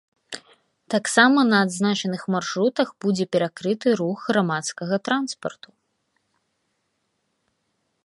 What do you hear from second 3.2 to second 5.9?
перакрыты рух грамадскага транспарту.